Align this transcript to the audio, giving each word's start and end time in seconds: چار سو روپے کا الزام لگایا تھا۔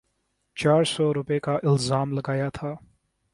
چار 0.55 0.83
سو 0.83 1.13
روپے 1.13 1.39
کا 1.39 1.55
الزام 1.63 2.11
لگایا 2.11 2.49
تھا۔ 2.49 2.73